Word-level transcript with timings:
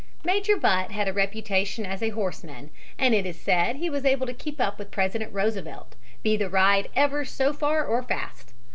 Major 0.23 0.57
Butt 0.57 0.89
had 0.89 1.07
a 1.07 1.13
reputation 1.13 1.85
as 1.85 2.01
a 2.01 2.09
horseman, 2.09 2.71
and 2.97 3.13
it 3.13 3.23
is 3.27 3.39
said 3.39 3.75
he 3.75 3.87
was 3.87 4.03
able 4.03 4.25
to 4.25 4.33
keep 4.33 4.59
up 4.59 4.79
with 4.79 4.89
President 4.89 5.31
Roosevelt, 5.31 5.93
be 6.23 6.35
the 6.35 6.49
ride 6.49 6.89
ever 6.95 7.23
so 7.23 7.53
far 7.53 7.85
or 7.85 8.01
fast. 8.01 8.51